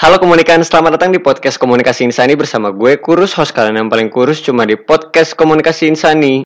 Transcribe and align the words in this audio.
Halo 0.00 0.16
komunikan, 0.16 0.64
selamat 0.64 0.96
datang 0.96 1.12
di 1.12 1.20
podcast 1.20 1.60
Komunikasi 1.60 2.08
Insani 2.08 2.32
bersama 2.32 2.72
gue 2.72 2.96
Kurus, 2.96 3.36
host 3.36 3.52
kalian 3.52 3.84
yang 3.84 3.88
paling 3.92 4.08
kurus 4.08 4.40
cuma 4.40 4.64
di 4.64 4.72
podcast 4.72 5.36
Komunikasi 5.36 5.92
Insani. 5.92 6.40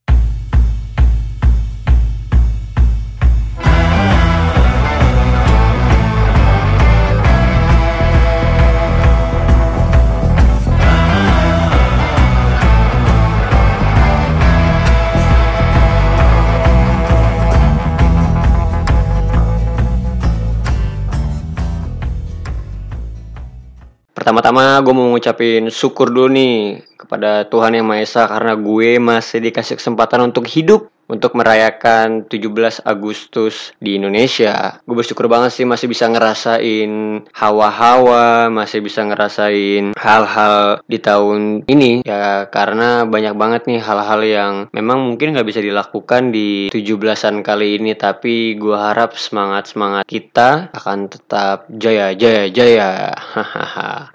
Pertama-tama 24.25 24.81
gue 24.81 24.95
mau 24.97 25.13
ngucapin 25.13 25.69
syukur 25.69 26.09
dulu 26.09 26.33
nih 26.33 26.81
kepada 26.97 27.45
Tuhan 27.45 27.77
Yang 27.77 27.85
Maha 27.85 28.01
Esa 28.01 28.23
karena 28.25 28.57
gue 28.57 28.97
masih 28.97 29.37
dikasih 29.45 29.77
kesempatan 29.77 30.25
untuk 30.25 30.49
hidup 30.49 30.89
untuk 31.09 31.37
merayakan 31.37 32.25
17 32.27 32.85
Agustus 32.85 33.77
di 33.81 33.97
Indonesia. 34.01 34.81
Gue 34.85 35.01
bersyukur 35.01 35.29
banget 35.29 35.53
sih 35.55 35.67
masih 35.69 35.87
bisa 35.91 36.09
ngerasain 36.09 37.25
hawa-hawa, 37.33 38.49
masih 38.49 38.81
bisa 38.81 39.05
ngerasain 39.05 39.93
hal-hal 39.97 40.81
di 40.89 40.99
tahun 41.01 41.65
ini 41.69 42.05
ya 42.05 42.49
karena 42.49 43.05
banyak 43.05 43.35
banget 43.37 43.63
nih 43.69 43.81
hal-hal 43.81 44.21
yang 44.25 44.55
memang 44.73 45.05
mungkin 45.05 45.37
nggak 45.37 45.49
bisa 45.49 45.61
dilakukan 45.61 46.33
di 46.33 46.73
17-an 46.73 47.45
kali 47.45 47.81
ini 47.81 47.93
tapi 47.97 48.57
gue 48.57 48.77
harap 48.77 49.17
semangat-semangat 49.17 50.05
kita 50.09 50.73
akan 50.73 51.09
tetap 51.09 51.69
jaya 51.69 52.13
jaya 52.17 52.49
jaya. 52.49 53.13
Hahaha. 53.35 54.15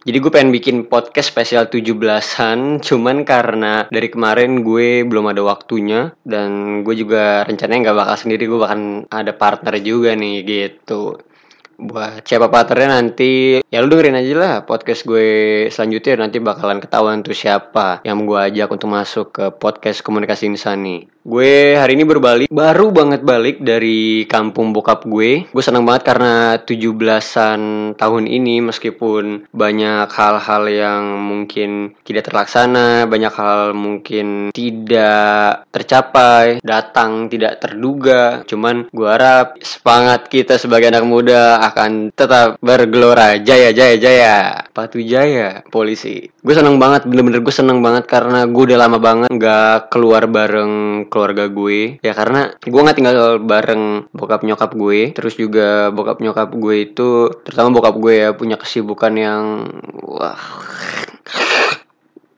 Jadi 0.00 0.16
gue 0.16 0.32
pengen 0.32 0.48
bikin 0.48 0.76
podcast 0.88 1.28
spesial 1.28 1.68
17-an 1.68 2.80
Cuman 2.80 3.28
karena 3.28 3.84
dari 3.92 4.08
kemarin 4.08 4.64
gue 4.64 5.04
belum 5.04 5.28
ada 5.28 5.44
waktunya 5.44 6.16
Dan 6.24 6.80
gue 6.80 6.96
juga 6.96 7.44
rencananya 7.44 7.92
gak 7.92 7.98
bakal 8.00 8.16
sendiri 8.16 8.48
Gue 8.48 8.64
bahkan 8.64 9.04
ada 9.12 9.36
partner 9.36 9.76
juga 9.84 10.16
nih 10.16 10.36
gitu. 10.48 11.20
Buat 11.76 12.24
siapa 12.24 12.48
partnernya 12.48 12.88
nanti 12.96 13.60
Ya 13.68 13.84
lu 13.84 13.92
dengerin 13.92 14.16
aja 14.16 14.34
lah 14.40 14.54
podcast 14.64 15.04
gue 15.04 15.28
selanjutnya 15.68 16.24
Nanti 16.24 16.40
bakalan 16.40 16.80
ketahuan 16.80 17.20
tuh 17.20 17.36
siapa 17.36 18.00
Yang 18.00 18.18
gue 18.24 18.40
ajak 18.40 18.68
untuk 18.72 18.88
masuk 18.88 19.26
ke 19.36 19.44
podcast 19.52 20.00
komunikasi 20.00 20.48
insani 20.48 21.08
Gue 21.20 21.76
hari 21.76 22.00
ini 22.00 22.08
baru 22.08 22.16
balik, 22.16 22.48
baru 22.48 22.96
banget 22.96 23.20
balik 23.20 23.60
dari 23.60 24.24
kampung 24.24 24.72
bokap 24.72 25.04
gue. 25.04 25.44
Gue 25.52 25.60
seneng 25.60 25.84
banget 25.84 26.16
karena 26.16 26.56
17-an 26.56 27.92
tahun 28.00 28.24
ini 28.24 28.64
meskipun 28.64 29.44
banyak 29.52 30.08
hal-hal 30.08 30.64
yang 30.72 31.20
mungkin 31.20 31.92
tidak 32.08 32.32
terlaksana, 32.32 33.04
banyak 33.04 33.36
hal 33.36 33.76
mungkin 33.76 34.48
tidak 34.56 35.68
tercapai, 35.68 36.64
datang 36.64 37.28
tidak 37.28 37.60
terduga. 37.60 38.40
Cuman 38.48 38.88
gue 38.88 39.08
harap 39.12 39.60
semangat 39.60 40.24
kita 40.32 40.56
sebagai 40.56 40.88
anak 40.88 41.04
muda 41.04 41.60
akan 41.68 42.16
tetap 42.16 42.56
bergelora 42.64 43.36
jaya 43.36 43.76
jaya 43.76 44.00
jaya. 44.00 44.36
Patu 44.72 45.04
Jaya, 45.04 45.60
polisi. 45.68 46.32
Gue 46.40 46.56
seneng 46.56 46.80
banget, 46.80 47.04
bener-bener 47.04 47.44
gue 47.44 47.52
seneng 47.52 47.84
banget 47.84 48.08
karena 48.08 48.48
gue 48.48 48.62
udah 48.72 48.78
lama 48.80 48.96
banget 48.96 49.28
nggak 49.28 49.92
keluar 49.92 50.24
bareng 50.24 51.04
keluarga 51.10 51.50
gue. 51.50 51.98
Ya 52.00 52.14
karena 52.14 52.54
gue 52.62 52.80
nggak 52.80 52.96
tinggal 52.96 53.42
bareng 53.42 54.08
bokap 54.14 54.46
nyokap 54.46 54.70
gue. 54.78 55.12
Terus 55.12 55.34
juga 55.36 55.90
bokap 55.90 56.22
nyokap 56.22 56.54
gue 56.54 56.76
itu 56.86 57.10
terutama 57.44 57.74
bokap 57.74 57.98
gue 57.98 58.14
ya 58.14 58.28
punya 58.32 58.56
kesibukan 58.56 59.12
yang 59.18 59.42
wah 60.00 60.40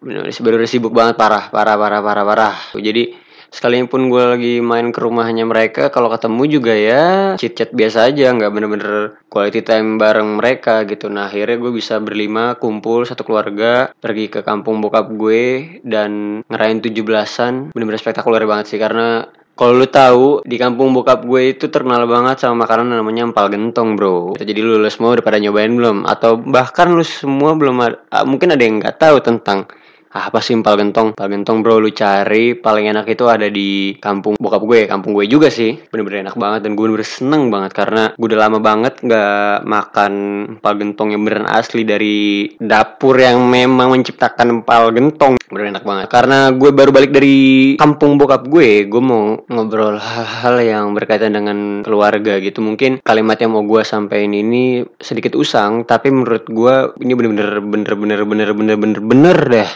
bener 0.03 0.27
bener 0.27 0.67
sibuk 0.67 0.91
banget 0.91 1.15
parah 1.15 1.47
parah 1.53 1.79
parah 1.79 2.01
parah 2.03 2.25
parah. 2.27 2.55
Jadi 2.75 3.22
sekalipun 3.53 4.09
gue 4.09 4.25
lagi 4.25 4.55
main 4.65 4.89
ke 4.89 4.99
rumahnya 4.99 5.45
mereka 5.45 5.93
kalau 5.93 6.09
ketemu 6.09 6.43
juga 6.49 6.73
ya 6.73 7.05
chit 7.37 7.53
chat 7.53 7.71
biasa 7.71 8.09
aja 8.09 8.33
nggak 8.33 8.49
bener-bener 8.49 9.21
quality 9.29 9.61
time 9.61 10.01
bareng 10.01 10.41
mereka 10.41 10.89
gitu 10.89 11.13
nah 11.13 11.29
akhirnya 11.29 11.61
gue 11.61 11.73
bisa 11.77 12.01
berlima 12.01 12.57
kumpul 12.57 13.05
satu 13.05 13.29
keluarga 13.29 13.93
pergi 14.01 14.33
ke 14.33 14.41
kampung 14.41 14.81
bokap 14.81 15.13
gue 15.13 15.79
dan 15.85 16.41
ngerayain 16.49 16.81
tujuh 16.81 17.05
belasan 17.05 17.69
bener-bener 17.77 18.01
spektakuler 18.01 18.49
banget 18.49 18.73
sih 18.73 18.81
karena 18.81 19.29
kalau 19.53 19.77
lu 19.77 19.85
tahu 19.85 20.41
di 20.49 20.57
kampung 20.57 20.97
bokap 20.97 21.29
gue 21.29 21.53
itu 21.53 21.69
terkenal 21.69 22.09
banget 22.09 22.41
sama 22.41 22.65
makanan 22.65 22.97
namanya 22.97 23.29
empal 23.29 23.53
gentong 23.53 24.01
bro. 24.01 24.33
Jadi 24.33 24.59
lu, 24.65 24.81
lu 24.81 24.89
semua 24.89 25.13
udah 25.13 25.21
pada 25.21 25.37
nyobain 25.37 25.69
belum? 25.69 26.09
Atau 26.09 26.41
bahkan 26.41 26.89
lu 26.97 27.05
semua 27.05 27.53
belum 27.53 27.77
ada, 27.85 28.25
mungkin 28.25 28.57
ada 28.57 28.65
yang 28.65 28.81
nggak 28.81 28.97
tahu 28.97 29.21
tentang 29.21 29.69
apa 30.13 30.45
sih 30.45 30.53
empal 30.53 30.77
gentong? 30.77 31.17
Empal 31.17 31.29
gentong 31.33 31.65
bro 31.65 31.81
lu 31.81 31.89
cari. 31.89 32.53
Paling 32.53 32.93
enak 32.93 33.09
itu 33.09 33.25
ada 33.33 33.49
di 33.49 33.97
kampung 33.97 34.37
bokap 34.37 34.63
gue. 34.69 34.81
Kampung 34.85 35.17
gue 35.17 35.25
juga 35.25 35.49
sih. 35.49 35.73
Bener-bener 35.89 36.29
enak 36.29 36.37
banget 36.37 36.61
dan 36.69 36.77
gue 36.77 36.85
bener-bener 36.85 37.09
seneng 37.09 37.49
banget 37.49 37.73
karena 37.73 38.13
gue 38.13 38.27
udah 38.29 38.41
lama 38.41 38.59
banget 38.61 38.95
nggak 39.01 39.65
makan 39.65 40.13
empal 40.61 40.73
gentong 40.77 41.09
yang 41.17 41.23
beneran 41.25 41.49
asli 41.49 41.83
dari 41.89 42.53
dapur 42.61 43.17
yang 43.17 43.41
memang 43.49 43.89
menciptakan 43.89 44.61
empal 44.61 44.93
gentong. 44.93 45.41
Bener 45.49 45.73
enak 45.73 45.85
banget. 45.89 46.07
Karena 46.13 46.53
gue 46.53 46.71
baru 46.71 46.91
balik 46.93 47.13
dari 47.17 47.39
kampung 47.81 48.21
bokap 48.21 48.45
gue 48.53 48.85
gue 48.85 49.03
mau 49.03 49.41
ngobrol 49.49 49.97
hal-hal 49.97 50.61
yang 50.61 50.87
berkaitan 50.93 51.33
dengan 51.33 51.81
keluarga 51.81 52.37
gitu. 52.45 52.61
Mungkin 52.61 53.01
kalimat 53.01 53.41
yang 53.41 53.57
mau 53.57 53.65
gue 53.65 53.81
sampaikan 53.81 54.37
ini 54.37 54.85
sedikit 55.01 55.33
usang 55.41 55.89
tapi 55.89 56.13
menurut 56.13 56.45
gue 56.53 56.75
ini 57.01 57.13
bener-bener 57.17 57.65
bener-bener 57.65 58.21
bener-bener 58.29 58.77
bener-bener 58.77 59.39
deh 59.49 59.71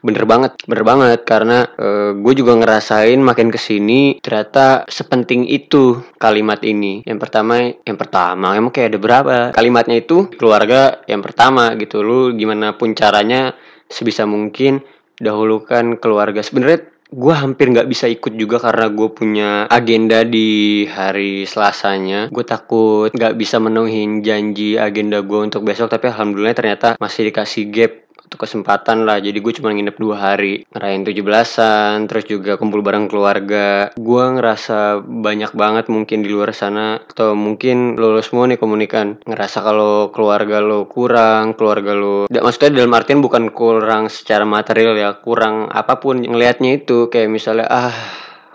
bener 0.00 0.24
banget 0.24 0.52
bener 0.66 0.84
banget. 0.84 1.20
Karena 1.26 1.64
uh, 1.66 2.12
gue 2.16 2.34
juga 2.36 2.58
ngerasain 2.58 3.18
makin 3.18 3.48
ke 3.48 3.58
sini 3.58 4.18
ternyata 4.18 4.86
sepenting 4.88 5.48
itu 5.48 6.00
kalimat 6.18 6.62
ini. 6.62 7.02
Yang 7.06 7.18
pertama 7.28 7.60
yang 7.62 7.98
pertama 7.98 8.54
emang 8.54 8.72
kayak 8.74 8.94
ada 8.94 8.98
berapa? 8.98 9.36
Kalimatnya 9.54 9.98
itu 10.00 10.30
keluarga 10.34 11.02
yang 11.06 11.20
pertama 11.20 11.74
gitu. 11.78 12.00
Lu 12.00 12.34
gimana 12.36 12.74
pun 12.76 12.94
caranya 12.96 13.54
sebisa 13.90 14.24
mungkin 14.24 14.80
dahulukan 15.20 16.00
keluarga. 16.00 16.40
Sebenarnya 16.40 16.88
gue 17.12 17.34
hampir 17.36 17.68
nggak 17.68 17.92
bisa 17.92 18.08
ikut 18.08 18.32
juga 18.40 18.56
karena 18.56 18.88
gue 18.88 19.08
punya 19.12 19.50
agenda 19.68 20.24
di 20.24 20.82
hari 20.88 21.44
Selasanya. 21.44 22.32
Gue 22.32 22.40
takut 22.40 23.12
nggak 23.12 23.36
bisa 23.36 23.60
menuhin 23.60 24.24
janji 24.24 24.80
agenda 24.80 25.20
gue 25.20 25.40
untuk 25.44 25.60
besok, 25.60 25.92
tapi 25.92 26.08
alhamdulillah 26.08 26.56
ternyata 26.56 26.88
masih 26.96 27.28
dikasih 27.28 27.68
gap 27.68 27.92
satu 28.32 28.48
kesempatan 28.48 29.04
lah. 29.04 29.20
Jadi 29.20 29.44
gue 29.44 29.52
cuma 29.60 29.76
nginep 29.76 30.00
dua 30.00 30.16
hari 30.16 30.64
ngerayain 30.72 31.04
tujuh 31.04 31.20
belasan 31.20 32.08
terus 32.08 32.24
juga 32.24 32.56
kumpul 32.56 32.80
bareng 32.80 33.04
keluarga. 33.12 33.92
Gue 33.92 34.24
ngerasa 34.24 35.04
banyak 35.04 35.52
banget 35.52 35.92
mungkin 35.92 36.24
di 36.24 36.32
luar 36.32 36.56
sana 36.56 36.96
atau 36.96 37.36
mungkin 37.36 38.00
lo, 38.00 38.16
semua 38.24 38.48
nih 38.48 38.56
komunikan 38.56 39.20
ngerasa 39.28 39.60
kalau 39.60 40.08
keluarga 40.16 40.64
lo 40.64 40.88
kurang 40.88 41.52
keluarga 41.52 41.92
lo 41.92 42.24
maksudnya 42.32 42.80
dalam 42.80 42.96
artian 42.96 43.20
bukan 43.20 43.52
kurang 43.52 44.08
secara 44.08 44.48
material 44.48 44.96
ya 44.96 45.12
kurang 45.20 45.68
apa 45.68 46.00
pun 46.00 46.24
ngelihatnya 46.24 46.80
itu. 46.80 47.12
Kayak 47.12 47.28
misalnya 47.28 47.68
ah 47.68 47.92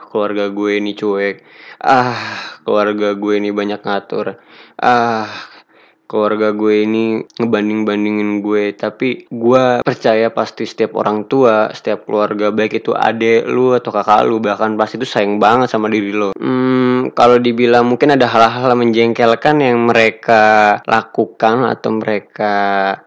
keluarga 0.09 0.49
gue 0.49 0.81
ini 0.81 0.97
cuek. 0.97 1.45
Ah 1.85 2.17
keluarga 2.65 3.13
gue 3.13 3.33
ini 3.37 3.53
banyak 3.53 3.85
ngatur. 3.85 4.41
Ah 4.81 5.29
keluarga 6.07 6.55
gue 6.55 6.87
ini 6.87 7.21
ngebanding-bandingin 7.37 8.39
gue. 8.41 8.73
Tapi 8.73 9.27
gue 9.27 9.63
percaya 9.83 10.31
pasti 10.31 10.63
setiap 10.63 10.95
orang 10.95 11.27
tua 11.27 11.69
setiap 11.75 12.07
keluarga 12.07 12.49
baik 12.49 12.81
itu 12.81 12.95
adek 12.95 13.45
lu 13.45 13.75
atau 13.75 13.91
kakak 13.91 14.25
lu 14.25 14.39
bahkan 14.39 14.73
pasti 14.79 14.97
itu 14.97 15.05
sayang 15.05 15.37
banget 15.37 15.67
sama 15.69 15.91
diri 15.91 16.15
lo. 16.15 16.31
Hmm, 16.33 17.11
kalau 17.11 17.37
dibilang 17.37 17.85
mungkin 17.85 18.15
ada 18.15 18.25
hal-hal 18.25 18.73
menjengkelkan 18.73 19.61
yang 19.61 19.85
mereka 19.85 20.79
lakukan 20.87 21.67
atau 21.67 21.89
mereka 21.93 22.53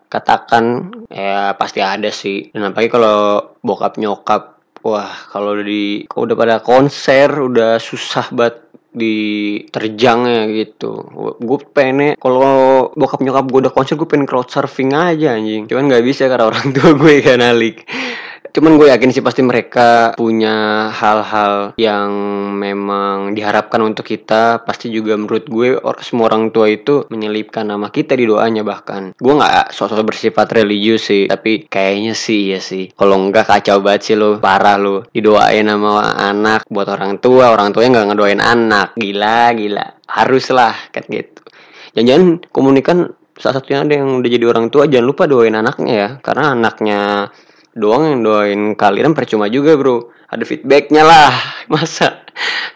katakan 0.06 0.92
ya 1.08 1.56
pasti 1.56 1.80
ada 1.80 2.12
sih. 2.12 2.52
Dan 2.52 2.70
apalagi 2.70 2.92
kalau 2.92 3.56
bokap 3.64 3.96
nyokap 3.96 4.60
wah 4.80 5.12
kalau 5.28 5.60
di 5.60 6.08
kalau 6.08 6.24
udah 6.24 6.36
pada 6.36 6.56
konser 6.64 7.28
udah 7.28 7.76
susah 7.76 8.32
banget 8.32 8.69
di 8.90 9.16
terjangnya 9.70 10.50
gitu. 10.50 11.06
Gue 11.38 11.58
pengen 11.70 12.18
kalau 12.18 12.90
bokap 12.98 13.22
nyokap 13.22 13.46
gue 13.46 13.60
udah 13.68 13.72
konser 13.74 13.94
gue 13.94 14.08
pengen 14.10 14.26
crowd 14.26 14.50
surfing 14.50 14.90
aja 14.92 15.38
anjing. 15.38 15.70
Cuman 15.70 15.86
nggak 15.86 16.04
bisa 16.04 16.26
karena 16.26 16.50
orang 16.50 16.74
tua 16.74 16.94
gue 16.98 17.14
kan 17.22 17.38
alik 17.38 17.86
Cuman 18.50 18.76
gue 18.76 18.90
yakin 18.90 19.10
sih 19.14 19.22
pasti 19.22 19.46
mereka 19.46 20.14
punya 20.18 20.88
hal-hal 20.90 21.74
yang 21.78 22.10
memang 22.58 23.32
diharapkan 23.32 23.78
untuk 23.86 24.06
kita. 24.06 24.62
Pasti 24.66 24.90
juga 24.90 25.14
menurut 25.14 25.46
gue 25.46 25.78
or, 25.78 26.02
semua 26.02 26.30
orang 26.30 26.50
tua 26.50 26.66
itu 26.66 27.06
menyelipkan 27.08 27.66
nama 27.66 27.88
kita 27.88 28.18
di 28.18 28.26
doanya 28.26 28.66
bahkan. 28.66 29.14
Gue 29.16 29.38
nggak 29.38 29.70
sosok 29.70 30.10
bersifat 30.10 30.50
religius 30.50 31.06
sih, 31.06 31.30
tapi 31.30 31.70
kayaknya 31.70 32.14
sih 32.18 32.50
ya 32.50 32.60
sih. 32.60 32.90
Kalau 32.94 33.16
enggak 33.16 33.46
kacau 33.46 33.78
banget 33.78 34.12
sih 34.12 34.16
lo, 34.18 34.42
parah 34.42 34.76
lo. 34.76 35.06
Didoain 35.14 35.70
sama 35.70 36.18
anak 36.18 36.66
buat 36.66 36.90
orang 36.90 37.22
tua, 37.22 37.54
orang 37.54 37.70
tuanya 37.70 38.00
nggak 38.00 38.06
ngedoain 38.14 38.42
anak. 38.42 38.98
Gila, 38.98 39.54
gila. 39.54 39.86
Haruslah 40.10 40.74
kan 40.90 41.06
gitu. 41.06 41.40
Jangan-jangan 41.94 42.26
komunikan 42.50 42.98
salah 43.40 43.58
satunya 43.58 43.80
ada 43.82 43.94
yang 43.96 44.20
udah 44.20 44.30
jadi 44.30 44.44
orang 44.44 44.68
tua 44.68 44.84
jangan 44.84 45.06
lupa 45.08 45.24
doain 45.24 45.56
anaknya 45.56 45.94
ya 45.96 46.08
karena 46.20 46.52
anaknya 46.52 47.00
doang 47.74 48.10
yang 48.10 48.20
doain 48.26 48.60
kalian 48.74 49.14
percuma 49.14 49.46
juga 49.46 49.78
bro. 49.78 50.10
Ada 50.30 50.46
feedbacknya 50.46 51.02
lah. 51.02 51.30
Masa 51.72 52.26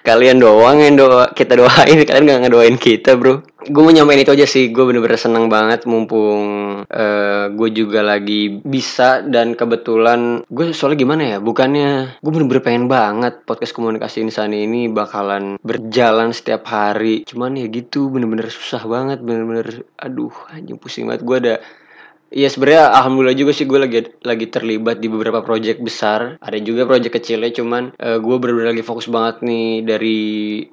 kalian 0.02 0.43
doang 0.43 0.82
yang 0.82 0.99
doa 0.99 1.31
kita 1.35 1.58
doain? 1.58 1.99
Kalian 2.08 2.26
gak 2.26 2.43
ngedoain 2.46 2.76
kita 2.79 3.14
bro. 3.19 3.43
Gue 3.64 3.82
mau 3.82 3.94
nyamain 3.94 4.20
itu 4.20 4.35
aja 4.35 4.46
sih. 4.46 4.70
Gue 4.70 4.87
bener-bener 4.87 5.19
seneng 5.19 5.46
banget. 5.50 5.87
Mumpung 5.87 6.43
uh, 6.87 7.44
gue 7.50 7.69
juga 7.75 8.02
lagi 8.02 8.61
bisa 8.62 9.23
dan 9.23 9.55
kebetulan 9.58 10.43
gue 10.46 10.75
soalnya 10.76 10.99
gimana 10.99 11.23
ya 11.25 11.38
bukannya 11.38 12.20
gue 12.20 12.31
bener-bener 12.31 12.62
pengen 12.62 12.87
banget 12.87 13.43
podcast 13.49 13.73
komunikasi 13.73 14.20
insani 14.23 14.67
ini 14.67 14.91
bakalan 14.91 15.56
berjalan 15.62 16.35
setiap 16.35 16.67
hari. 16.70 17.26
Cuman 17.26 17.58
ya 17.58 17.67
gitu 17.70 18.11
bener-bener 18.11 18.50
susah 18.50 18.82
banget 18.87 19.23
bener-bener 19.23 19.87
aduh 19.99 20.35
anjing 20.50 20.79
pusing 20.79 21.06
banget. 21.06 21.23
Gue 21.23 21.37
ada 21.38 21.55
Iya 22.34 22.50
sebenarnya 22.50 22.90
alhamdulillah 22.98 23.38
juga 23.38 23.54
sih 23.54 23.62
gue 23.62 23.78
lagi 23.78 24.10
lagi 24.26 24.50
terlibat 24.50 24.98
di 24.98 25.06
beberapa 25.06 25.38
project 25.46 25.78
besar. 25.78 26.34
Ada 26.42 26.58
juga 26.58 26.82
project 26.82 27.14
kecilnya 27.14 27.54
cuman 27.54 27.94
uh, 27.94 28.19
gue 28.19 28.36
benar-benar 28.42 28.75
lagi 28.75 28.82
fokus 28.82 29.06
banget 29.06 29.46
nih 29.46 29.86
dari 29.86 30.20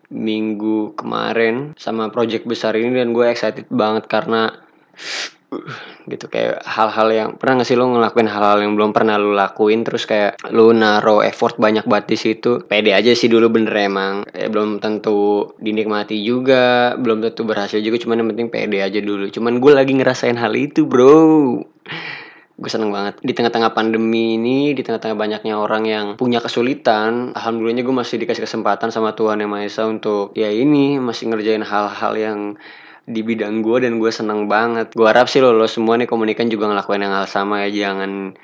minggu 0.09 0.97
kemarin 0.97 1.77
sama 1.77 2.09
project 2.09 2.49
besar 2.49 2.73
ini 2.73 2.97
dan 2.97 3.13
gue 3.13 3.29
excited 3.29 3.69
banget 3.69 4.09
karena 4.09 4.57
gitu 6.07 6.31
kayak 6.31 6.63
hal-hal 6.63 7.07
yang 7.11 7.29
pernah 7.35 7.61
gak 7.61 7.67
sih 7.67 7.75
lo 7.75 7.91
ngelakuin 7.91 8.29
hal-hal 8.31 8.63
yang 8.63 8.73
belum 8.79 8.95
pernah 8.95 9.19
lo 9.19 9.35
lakuin? 9.35 9.83
Terus 9.83 10.07
kayak 10.07 10.39
lo 10.55 10.71
naro 10.71 11.19
effort 11.19 11.59
banyak 11.59 11.83
banget 11.83 12.05
di 12.15 12.17
situ. 12.17 12.63
Pede 12.63 12.95
aja 12.95 13.11
sih 13.11 13.27
dulu 13.27 13.51
bener 13.51 13.75
emang. 13.75 14.23
Eh, 14.31 14.47
belum 14.47 14.79
tentu 14.79 15.51
dinikmati 15.59 16.23
juga 16.23 16.95
belum 16.95 17.19
tentu 17.19 17.43
berhasil 17.43 17.83
juga 17.83 17.99
cuman 17.99 18.23
yang 18.23 18.29
penting 18.31 18.47
pede 18.47 18.79
aja 18.79 18.99
dulu. 19.03 19.27
Cuman 19.27 19.59
gue 19.59 19.71
lagi 19.75 19.91
ngerasain 19.91 20.39
hal 20.39 20.55
itu 20.55 20.87
bro. 20.87 21.59
Gue 22.61 22.69
seneng 22.69 22.93
banget. 22.93 23.17
Di 23.25 23.33
tengah-tengah 23.33 23.73
pandemi 23.73 24.37
ini 24.37 24.77
di 24.77 24.85
tengah-tengah 24.85 25.17
banyaknya 25.17 25.57
orang 25.57 25.83
yang 25.83 26.05
punya 26.15 26.37
kesulitan 26.39 27.33
alhamdulillahnya 27.33 27.83
gue 27.83 27.95
masih 27.95 28.21
dikasih 28.21 28.45
kesempatan 28.45 28.93
sama 28.93 29.17
Tuhan 29.17 29.41
yang 29.41 29.49
Maha 29.49 29.65
Esa 29.65 29.89
untuk 29.89 30.31
ya 30.37 30.47
ini 30.53 31.01
masih 31.01 31.33
ngerjain 31.33 31.65
hal-hal 31.65 32.13
yang 32.15 32.39
di 33.05 33.21
bidang 33.25 33.65
gue 33.65 33.87
dan 33.87 33.97
gue 33.97 34.11
seneng 34.13 34.45
banget. 34.45 34.93
Gue 34.93 35.07
harap 35.09 35.27
sih 35.31 35.41
lo, 35.41 35.53
lo 35.55 35.65
semua 35.65 35.97
nih 35.97 36.05
komunikan 36.05 36.47
juga 36.47 36.69
ngelakuin 36.69 37.05
yang 37.05 37.15
hal 37.17 37.27
sama 37.27 37.65
ya. 37.65 37.89
Jangan 37.89 38.37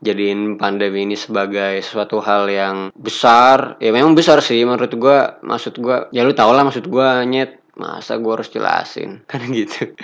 jadiin 0.00 0.56
pandemi 0.56 1.04
ini 1.04 1.14
sebagai 1.14 1.84
suatu 1.84 2.18
hal 2.24 2.48
yang 2.50 2.76
besar. 2.96 3.78
Ya 3.78 3.94
memang 3.94 4.16
besar 4.16 4.40
sih 4.40 4.62
menurut 4.64 4.90
gue 4.96 5.18
maksud 5.44 5.78
gue 5.78 5.96
ya 6.10 6.24
lu 6.24 6.32
tau 6.34 6.50
lah 6.50 6.66
maksud 6.66 6.88
gue 6.88 7.08
nyet. 7.28 7.60
Masa 7.78 8.20
gue 8.20 8.32
harus 8.34 8.50
jelasin? 8.52 9.22
Kan 9.30 9.46
gitu. 9.52 9.94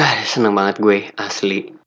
Ah 0.00 0.24
seneng 0.24 0.56
banget 0.56 0.80
gue 0.80 1.12
asli 1.20 1.81